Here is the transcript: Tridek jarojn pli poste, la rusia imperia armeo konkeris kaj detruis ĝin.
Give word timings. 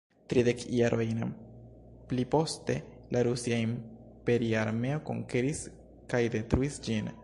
Tridek 0.31 0.61
jarojn 0.77 1.19
pli 2.07 2.25
poste, 2.37 2.77
la 3.17 3.23
rusia 3.29 3.61
imperia 3.69 4.61
armeo 4.67 5.03
konkeris 5.11 5.65
kaj 6.15 6.27
detruis 6.37 6.87
ĝin. 6.89 7.17